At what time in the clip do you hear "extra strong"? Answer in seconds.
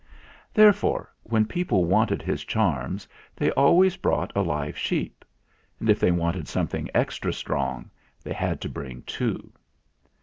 6.95-7.91